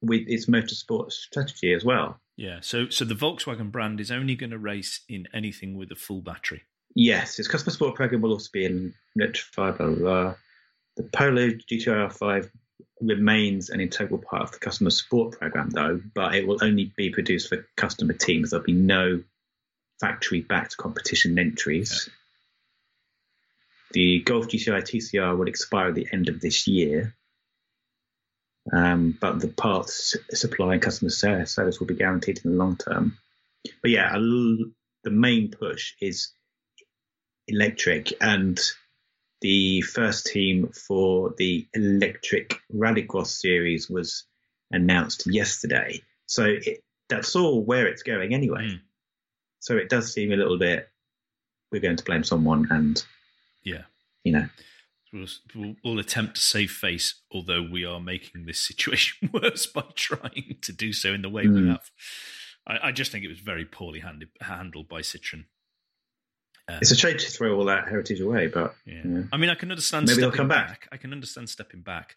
[0.02, 2.20] with its motorsport strategy as well.
[2.36, 5.96] Yeah, so so the Volkswagen brand is only going to race in anything with a
[5.96, 6.64] full battery.
[6.96, 9.78] Yes, its customer support program will also be in electrified.
[9.78, 10.36] Blah, blah, blah.
[10.98, 12.52] The Polo GTR 5
[13.02, 17.10] remains an integral part of the customer support program, though, but it will only be
[17.10, 18.52] produced for customer teams.
[18.52, 19.24] There'll be no
[20.00, 22.08] factory backed competition entries.
[22.08, 22.18] Okay.
[23.94, 27.16] The Golf GTI TCR will expire at the end of this year,
[28.72, 33.18] um, but the parts supply and customer service will be guaranteed in the long term.
[33.82, 34.72] but yeah, l-
[35.04, 36.32] the main push is
[37.48, 38.60] electric, and
[39.42, 44.26] the first team for the electric rallycross series was
[44.72, 46.02] announced yesterday.
[46.26, 46.80] So it,
[47.10, 48.70] that's all where it's going anyway.
[48.70, 48.80] Mm.
[49.60, 50.90] So it does seem a little bit
[51.72, 53.04] we're going to blame someone, and
[53.64, 53.84] Yeah.
[54.24, 54.48] you know,
[55.12, 59.84] We'll, we'll, we'll attempt to save face, although we are making this situation worse by
[59.96, 61.68] trying to do so in the way we Mm.
[61.70, 61.92] have.
[62.66, 65.46] I, I just think it was very poorly handed, handled by Citroen.
[66.68, 69.04] Uh, it's a shame to throw all that heritage away, but yeah.
[69.32, 70.68] I mean, I can understand Maybe they'll stepping come back.
[70.68, 70.90] back.
[70.92, 72.16] I can understand stepping back,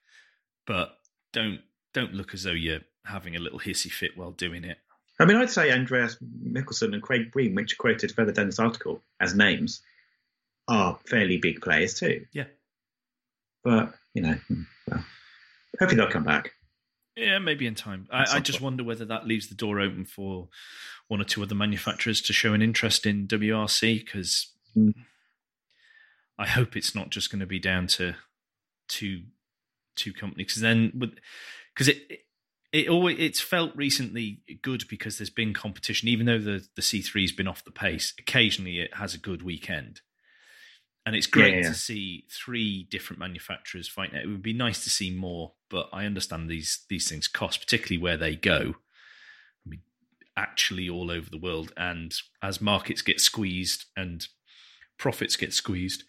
[0.66, 0.96] but
[1.32, 1.60] don't
[1.92, 4.78] don't look as though you're having a little hissy fit while doing it.
[5.18, 9.02] I mean, I'd say Andreas Mikkelsen and Craig Breen, which quoted further down this article
[9.20, 9.82] as names,
[10.68, 12.26] are fairly big players too.
[12.32, 12.44] Yeah.
[13.64, 14.38] But, you know,
[14.88, 15.04] well,
[15.78, 16.52] hopefully they'll come back.
[17.16, 18.06] Yeah, maybe in time.
[18.12, 20.48] I, I just wonder whether that leaves the door open for
[21.08, 24.94] one or two other manufacturers to show an interest in WRC because Mm.
[26.38, 28.14] I hope it's not just going to be down to
[28.88, 29.22] two
[29.96, 30.46] two companies.
[30.48, 30.92] Because then,
[31.74, 32.20] because it, it
[32.72, 37.32] it always it's felt recently good because there's been competition, even though the the C3's
[37.32, 38.12] been off the pace.
[38.18, 40.02] Occasionally, it has a good weekend.
[41.06, 41.68] And it's great Yeah, yeah.
[41.68, 44.18] to see three different manufacturers fighting.
[44.18, 48.02] It would be nice to see more, but I understand these these things cost, particularly
[48.02, 48.74] where they go.
[49.64, 49.82] I mean,
[50.36, 54.26] actually, all over the world, and as markets get squeezed and
[54.98, 56.02] profits get squeezed,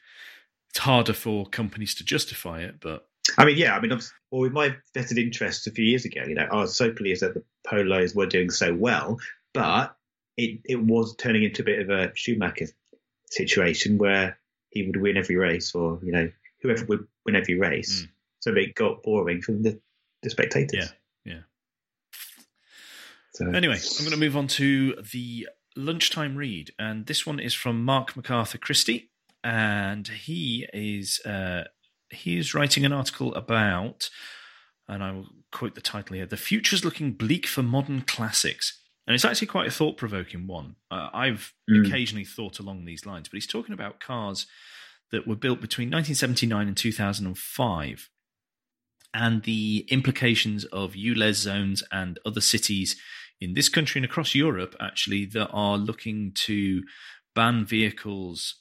[0.69, 2.79] it's harder for companies to justify it.
[2.79, 3.07] But
[3.37, 3.91] I mean, yeah, I mean,
[4.31, 7.21] well, with my vested interest a few years ago, you know, I was so pleased
[7.21, 9.19] that the Polos were doing so well,
[9.53, 9.95] but
[10.37, 12.67] it, it was turning into a bit of a Schumacher
[13.29, 16.29] situation where he would win every race or, you know,
[16.61, 18.03] whoever would win every race.
[18.03, 18.09] Mm.
[18.39, 19.79] So it got boring for the,
[20.23, 20.93] the spectators.
[21.25, 21.41] Yeah, yeah.
[23.33, 27.53] So, Anyway, I'm going to move on to the lunchtime read, and this one is
[27.53, 29.11] from Mark MacArthur Christie,
[29.43, 31.65] and he is uh,
[32.09, 34.09] he is writing an article about,
[34.87, 39.15] and I will quote the title here: "The future's looking bleak for modern classics." And
[39.15, 40.75] it's actually quite a thought provoking one.
[40.91, 41.87] Uh, I've Mm.
[41.87, 44.45] occasionally thought along these lines, but he's talking about cars
[45.11, 48.09] that were built between 1979 and 2005
[49.13, 52.99] and the implications of ULEZ zones and other cities
[53.39, 56.83] in this country and across Europe, actually, that are looking to
[57.33, 58.55] ban vehicles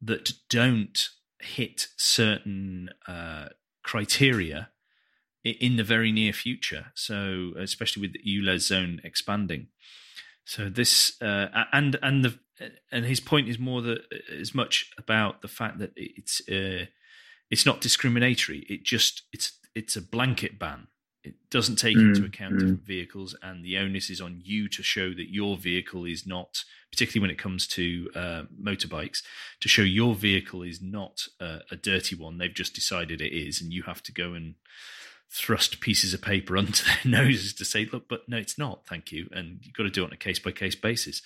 [0.00, 1.08] that don't
[1.40, 3.48] hit certain uh,
[3.82, 4.70] criteria
[5.44, 6.86] in the very near future.
[6.94, 9.68] So, especially with the ULEZ zone expanding.
[10.44, 12.38] So this uh, and and the
[12.90, 14.00] and his point is more that
[14.38, 16.86] as much about the fact that it's uh,
[17.50, 18.66] it's not discriminatory.
[18.68, 20.88] It just it's it's a blanket ban.
[21.22, 22.58] It doesn't take Mm, into account mm.
[22.60, 26.64] different vehicles, and the onus is on you to show that your vehicle is not,
[26.90, 29.22] particularly when it comes to uh, motorbikes,
[29.60, 32.38] to show your vehicle is not uh, a dirty one.
[32.38, 34.54] They've just decided it is, and you have to go and
[35.32, 38.86] thrust pieces of paper onto their noses to say, "Look, but no, it's not.
[38.86, 41.22] Thank you." And you've got to do it on a case by case basis.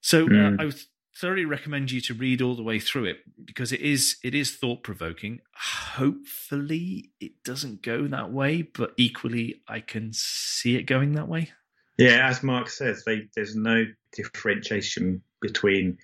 [0.00, 0.60] So uh, Mm.
[0.60, 0.80] I would
[1.16, 4.54] thoroughly recommend you to read all the way through it because it is it is
[4.56, 5.40] thought provoking.
[5.54, 11.50] Hopefully, it doesn't go that way, but equally, I can see it going that way.
[11.96, 15.98] Yeah, as Mark says, they, there's no differentiation between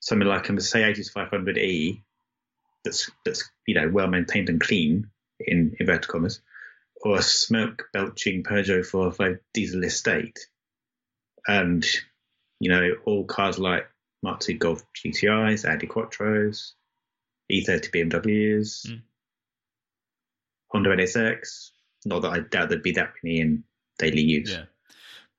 [0.00, 2.02] something like a Mercedes 500e
[2.84, 5.08] that's that's you know well maintained and clean
[5.40, 6.40] in inverted commas,
[7.02, 10.38] or a smoke belching Peugeot 405 diesel estate,
[11.46, 11.84] and
[12.60, 13.88] you know all cars like
[14.22, 16.72] Mark II Golf GTIs, Audi Quattros,
[17.52, 19.02] E30 BMWs, Mm.
[20.70, 21.70] Honda NSX.
[22.04, 23.64] Not that I doubt there'd be that many in
[23.98, 24.50] daily use.
[24.52, 24.64] Yeah.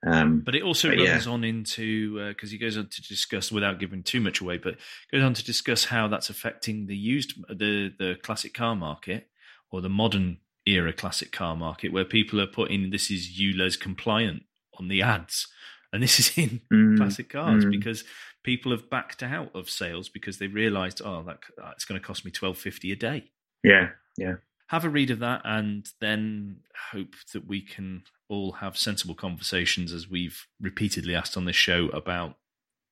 [0.06, 1.32] Um, But it also But runs yeah.
[1.32, 4.76] on into because he goes on to discuss, without giving too much away, but
[5.12, 9.28] goes on to discuss how that's affecting the used the the classic car market
[9.72, 14.44] or the modern era classic car market, where people are putting this is ULEZ compliant
[14.80, 15.48] on the ads,
[15.92, 17.72] and this is in mm, classic cars mm.
[17.72, 18.04] because
[18.44, 21.40] people have backed out of sales because they realised, oh, that
[21.74, 23.32] it's going to cost me twelve fifty a day
[23.64, 24.36] yeah, yeah.
[24.68, 26.58] have a read of that and then
[26.92, 31.88] hope that we can all have sensible conversations as we've repeatedly asked on this show
[31.90, 32.36] about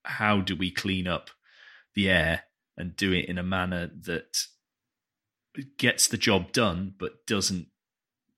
[0.03, 1.29] how do we clean up
[1.95, 2.43] the air
[2.75, 4.45] and do it in a manner that
[5.77, 7.67] gets the job done but doesn't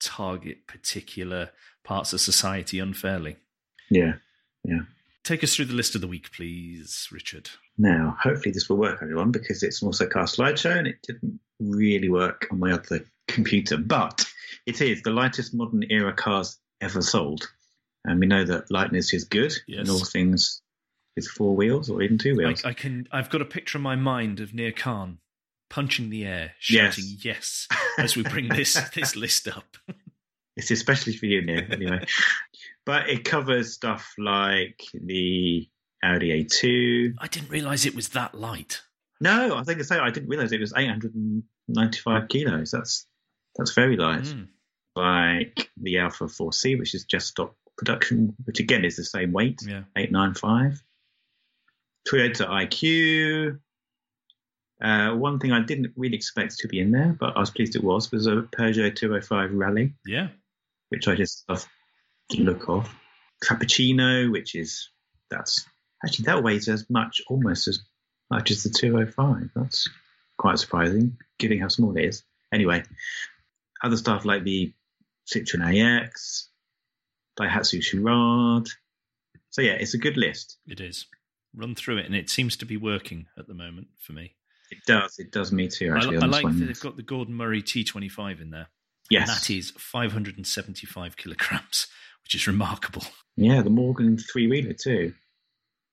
[0.01, 1.49] target particular
[1.83, 3.37] parts of society unfairly.
[3.89, 4.13] Yeah.
[4.63, 4.81] Yeah.
[5.23, 7.49] Take us through the list of the week, please, Richard.
[7.77, 12.09] Now, hopefully this will work, everyone, because it's also car slideshow and it didn't really
[12.09, 14.25] work on my other computer, but
[14.65, 17.49] it is the lightest modern era cars ever sold.
[18.05, 19.87] And we know that lightness is good Yes.
[19.87, 20.61] in all things
[21.15, 22.65] with four wheels or even two I, wheels.
[22.65, 23.07] I can.
[23.11, 25.19] I've got a picture in my mind of Neil Khan
[25.69, 27.67] punching the air, shouting "yes"
[27.97, 29.77] as we bring this this list up.
[30.55, 32.05] It's especially for you, Neil, anyway.
[32.85, 35.69] but it covers stuff like the
[36.03, 37.13] Audi A2.
[37.19, 38.81] I didn't realise it was that light.
[39.21, 42.71] No, I think I say I didn't realize it was 895 kilos.
[42.71, 43.05] That's
[43.55, 44.23] that's very light.
[44.23, 44.47] Mm.
[44.95, 49.61] Like the Alfa 4C, which is just stock production, which again is the same weight,
[49.65, 49.83] Yeah.
[49.95, 50.83] 895.
[52.07, 53.59] Toyota IQ.
[54.81, 57.75] Uh, one thing I didn't really expect to be in there, but I was pleased
[57.75, 59.93] it was, was a Peugeot 205 Rally.
[60.05, 60.29] Yeah.
[60.89, 61.67] which I just love
[62.29, 62.89] the look of.
[63.43, 64.89] Cappuccino, which is
[65.29, 65.65] that's
[66.03, 67.79] actually that weighs as much, almost as
[68.31, 69.49] much as the 205.
[69.55, 69.89] That's
[70.37, 72.23] quite surprising, given how small it is.
[72.53, 72.83] Anyway,
[73.83, 74.73] other stuff like the
[75.31, 76.49] Citroen AX,
[77.39, 78.67] Daihatsu Charade.
[79.51, 80.57] So yeah, it's a good list.
[80.67, 81.05] It is.
[81.55, 84.35] Run through it, and it seems to be working at the moment for me.
[84.71, 85.19] It does.
[85.19, 85.91] It does me too.
[85.93, 88.67] I, Actually, I this like that they've got the Gordon Murray T25 in there.
[89.09, 89.29] yes.
[89.29, 91.87] And that is 575 kilograms,
[92.23, 93.03] which is remarkable.
[93.35, 95.13] Yeah, the Morgan three wheeler too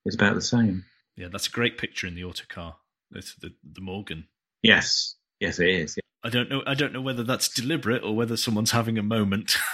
[0.04, 0.84] is about the same.
[1.16, 2.76] Yeah, that's a great picture in the autocar.
[3.10, 4.28] That's the the Morgan.
[4.62, 5.16] Yes.
[5.40, 5.98] Yes, it is.
[6.24, 6.62] I don't know.
[6.66, 9.56] I don't know whether that's deliberate or whether someone's having a moment.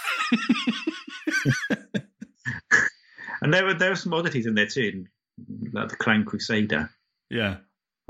[3.42, 5.06] And there were there were some oddities in there too,
[5.72, 6.90] like the Clan Crusader,
[7.28, 7.56] yeah.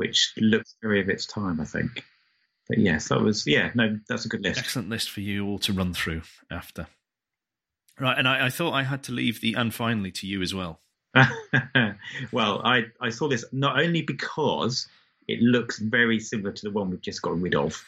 [0.02, 2.04] Which looks very of its time, I think.
[2.68, 4.58] But yes, that was yeah, no, that's a good list.
[4.58, 6.88] Excellent list for you all to run through after.
[8.00, 10.52] Right, and I, I thought I had to leave the and finally to you as
[10.52, 10.80] well.
[12.32, 14.88] well, I I saw this not only because
[15.28, 17.80] it looks very similar to the one we've just got rid of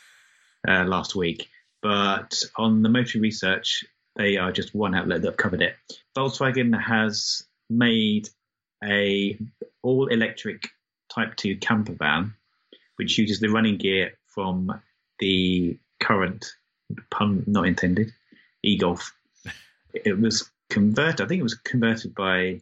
[0.69, 1.49] uh, last week,
[1.83, 3.85] but on the Motoring Research,
[4.15, 5.75] they are just one outlet that have covered it.
[6.17, 8.29] Volkswagen has made
[8.85, 9.37] a
[9.83, 10.69] all electric
[11.15, 12.35] Type 2 camper van,
[12.97, 14.81] which uses the running gear from
[15.19, 16.45] the current
[17.11, 18.13] pun not intended
[18.63, 19.13] e-golf.
[19.93, 21.21] It was converted.
[21.21, 22.61] I think it was converted by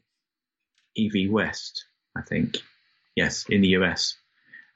[0.99, 1.87] EV West.
[2.17, 2.59] I think
[3.17, 4.17] yes, in the US,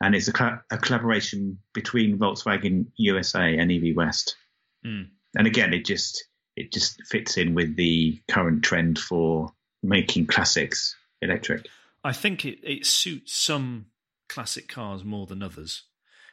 [0.00, 4.36] and it's a, co- a collaboration between Volkswagen USA and EV West.
[4.84, 5.08] Mm.
[5.36, 6.24] And again, it just
[6.56, 9.52] it just fits in with the current trend for
[9.82, 11.66] making classics electric.
[12.06, 13.86] I think it, it suits some
[14.28, 15.82] classic cars more than others.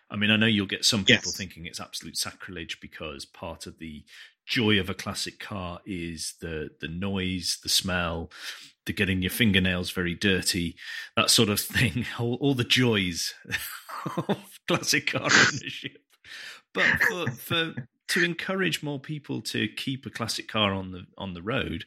[0.09, 1.37] I mean, I know you'll get some people Yes.
[1.37, 4.03] thinking it's absolute sacrilege because part of the
[4.45, 8.29] joy of a classic car is the the noise, the smell,
[8.85, 10.75] the getting your fingernails very dirty,
[11.15, 12.05] that sort of thing.
[12.19, 13.33] All, all the joys
[14.27, 15.97] of classic car ownership.
[16.73, 17.73] But for, for
[18.09, 21.85] to encourage more people to keep a classic car on the on the road,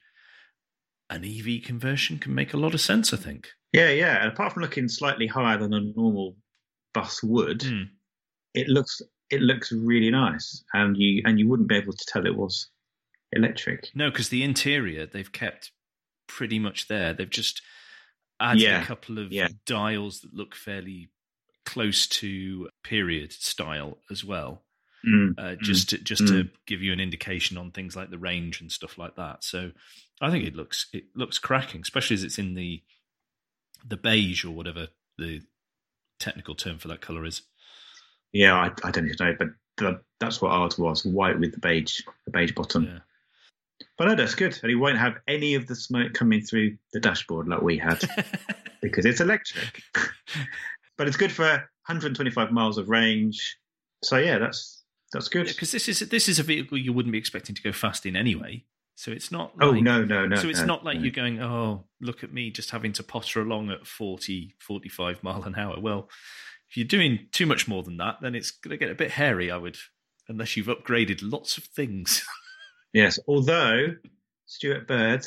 [1.10, 3.12] an EV conversion can make a lot of sense.
[3.12, 3.50] I think.
[3.76, 4.22] Yeah, yeah.
[4.22, 6.36] And apart from looking slightly higher than a normal
[6.94, 7.90] bus would, Mm.
[8.54, 12.26] it looks it looks really nice, and you and you wouldn't be able to tell
[12.26, 12.68] it was
[13.32, 13.90] electric.
[13.94, 15.72] No, because the interior they've kept
[16.28, 17.12] pretty much there.
[17.12, 17.60] They've just
[18.40, 19.48] added Yeah, a couple of yeah.
[19.66, 21.08] dials that look fairly
[21.64, 24.64] close to period style as well,
[25.04, 25.34] Mm.
[25.38, 28.70] uh, just to, just to give you an indication on things like the range and
[28.70, 29.42] stuff like that.
[29.44, 29.72] So
[30.20, 32.82] I think it looks it looks cracking, especially as it's in the
[33.86, 35.42] the beige or whatever the
[36.18, 37.42] technical term for that color is.
[38.32, 41.60] Yeah, I, I don't even know, but the, that's what ours was: white with the
[41.60, 42.84] beige, the beige bottom.
[42.84, 42.98] Yeah.
[43.98, 47.00] But no, that's good, and he won't have any of the smoke coming through the
[47.00, 48.02] dashboard like we had
[48.82, 49.82] because it's electric.
[50.98, 53.58] but it's good for 125 miles of range.
[54.02, 55.46] So yeah, that's that's good.
[55.46, 58.16] because this is this is a vehicle you wouldn't be expecting to go fast in
[58.16, 58.64] anyway.
[58.96, 59.52] So it's not.
[59.60, 60.36] oh like- no, no, no.
[60.36, 61.02] so it's no, not like no.
[61.04, 65.44] you're going, oh, look at me just having to potter along at 40, 45 mile
[65.44, 65.78] an hour.
[65.78, 66.08] Well,
[66.68, 69.12] if you're doing too much more than that, then it's going to get a bit
[69.12, 69.76] hairy, I would,
[70.28, 72.24] unless you've upgraded lots of things.
[72.92, 73.94] Yes, although
[74.46, 75.26] Stuart Bird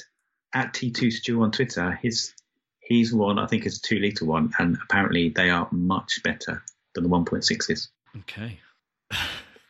[0.55, 2.33] at T2 Stu on Twitter, his
[2.79, 6.63] he's one I think is a two liter one, and apparently they are much better
[6.95, 7.89] than the 1.6s.
[8.21, 8.59] okay.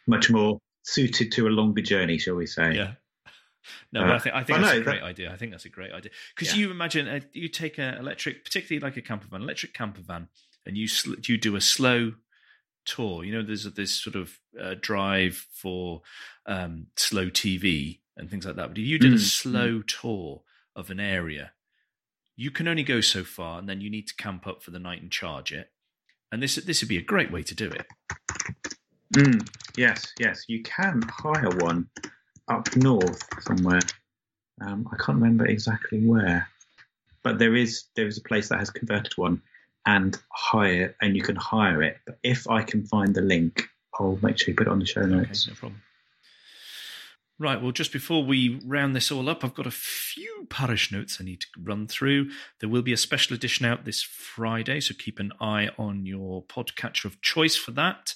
[0.08, 2.74] Much more suited to a longer journey, shall we say?
[2.76, 2.94] Yeah.
[3.92, 5.32] No, Uh, but I think I think but that's no, a great that- idea.
[5.32, 6.60] I think that's a great idea because Yeah.
[6.60, 10.28] you imagine uh, you take an electric, particularly like a camper van, electric camper van,
[10.66, 12.14] and you sl- you do a slow
[12.86, 13.24] tour.
[13.24, 16.02] You know, there's a, this sort of uh, drive for
[16.46, 18.70] um, slow TV and things like that.
[18.70, 20.42] But if you did a Mm, slow tour
[20.76, 21.52] of an area,
[22.36, 24.80] you can only go so far, and then you need to camp up for the
[24.80, 25.72] night and charge it.
[26.32, 27.86] And this this would be a great way to do it.
[29.16, 30.46] Mm, yes, yes.
[30.48, 31.90] You can hire one
[32.50, 33.82] up north somewhere.
[34.62, 36.48] Um, I can't remember exactly where.
[37.24, 39.42] but there is there is a place that has converted one
[39.86, 41.98] and hire and you can hire it.
[42.06, 43.70] But if I can find the link,
[44.00, 45.46] I'll make sure you put it on the show notes.
[45.48, 45.82] Okay, no problem.
[47.42, 51.20] Right, well, just before we round this all up, I've got a few parish notes
[51.22, 52.32] I need to run through.
[52.60, 56.44] There will be a special edition out this Friday, so keep an eye on your
[56.44, 58.16] podcatcher of choice for that.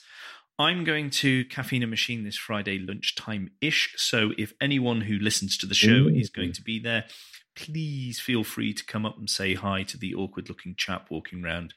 [0.59, 3.93] I'm going to Caffeine and Machine this Friday lunchtime ish.
[3.97, 6.09] So if anyone who listens to the show Ooh.
[6.09, 7.05] is going to be there,
[7.55, 11.43] please feel free to come up and say hi to the awkward looking chap walking
[11.43, 11.73] around,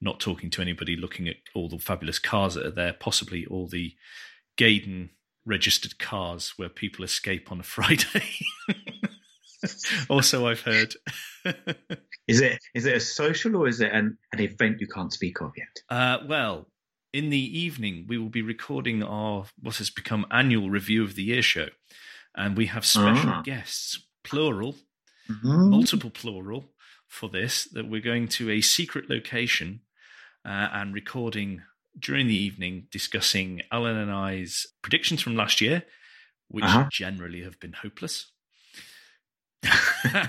[0.00, 3.66] not talking to anybody, looking at all the fabulous cars that are there, possibly all
[3.66, 3.94] the
[4.56, 5.10] Gaydon
[5.44, 8.24] registered cars where people escape on a Friday.
[10.08, 10.94] also, I've heard.
[12.26, 15.40] is it is it a social or is it an, an event you can't speak
[15.40, 15.82] of yet?
[15.90, 16.68] Uh, well,
[17.14, 21.22] in the evening, we will be recording our what has become annual review of the
[21.22, 21.68] year show,
[22.34, 23.42] and we have special ah.
[23.42, 24.74] guests, plural,
[25.30, 25.70] mm-hmm.
[25.70, 26.64] multiple plural,
[27.06, 27.68] for this.
[27.72, 29.82] That we're going to a secret location
[30.44, 31.62] uh, and recording
[31.96, 35.84] during the evening discussing Alan and I's predictions from last year,
[36.48, 36.88] which uh-huh.
[36.90, 38.32] generally have been hopeless.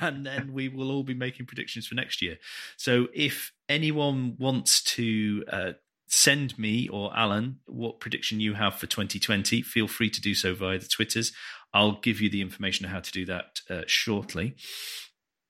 [0.01, 2.38] and then we will all be making predictions for next year.
[2.77, 5.71] So if anyone wants to uh,
[6.07, 10.53] send me or Alan what prediction you have for 2020, feel free to do so
[10.53, 11.31] via the Twitters.
[11.73, 14.55] I'll give you the information on how to do that uh, shortly.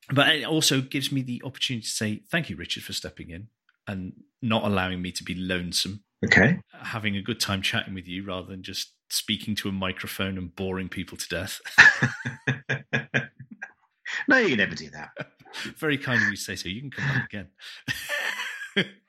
[0.09, 3.47] But it also gives me the opportunity to say thank you, Richard, for stepping in
[3.87, 6.03] and not allowing me to be lonesome.
[6.23, 6.59] Okay.
[6.73, 10.55] Having a good time chatting with you rather than just speaking to a microphone and
[10.55, 11.59] boring people to death.
[14.27, 15.09] no, you never do that.
[15.77, 16.69] Very kind of you to say so.
[16.69, 17.47] You can come back again.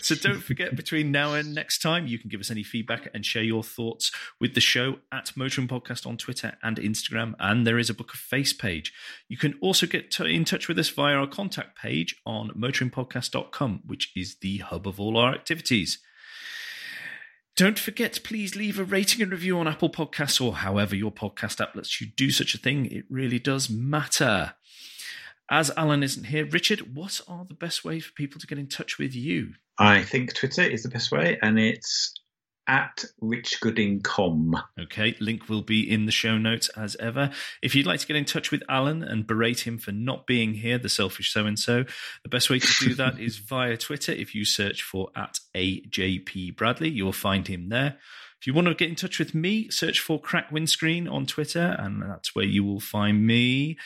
[0.00, 3.26] So don't forget, between now and next time, you can give us any feedback and
[3.26, 4.10] share your thoughts
[4.40, 7.34] with the show at Motoring Podcast on Twitter and Instagram.
[7.38, 8.92] And there is a Book of Face page.
[9.28, 14.12] You can also get in touch with us via our contact page on motoringpodcast.com, which
[14.16, 15.98] is the hub of all our activities.
[17.56, 21.60] Don't forget, please leave a rating and review on Apple Podcasts or however your podcast
[21.60, 22.86] app lets you do such a thing.
[22.86, 24.54] It really does matter.
[25.50, 28.68] As Alan isn't here, Richard, what are the best ways for people to get in
[28.68, 29.54] touch with you?
[29.78, 32.12] I think Twitter is the best way, and it's
[32.68, 34.62] at richgooding.com.
[34.78, 37.30] Okay, link will be in the show notes as ever.
[37.62, 40.54] If you'd like to get in touch with Alan and berate him for not being
[40.54, 41.84] here, the selfish so and so,
[42.22, 44.12] the best way to do that is via Twitter.
[44.12, 47.96] If you search for at AJP Bradley, you'll find him there.
[48.40, 51.74] If you want to get in touch with me, search for Crack Windscreen on Twitter,
[51.78, 53.78] and that's where you will find me.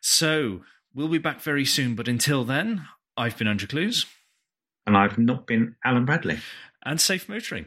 [0.00, 0.60] So,
[0.94, 2.86] We'll be back very soon, but until then,
[3.16, 4.06] I've been Andrew Clues.
[4.86, 6.38] And I've not been Alan Bradley.
[6.84, 7.66] And safe motoring.